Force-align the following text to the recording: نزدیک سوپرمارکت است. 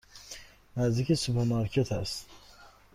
نزدیک 0.77 1.13
سوپرمارکت 1.13 1.91
است. 1.91 2.25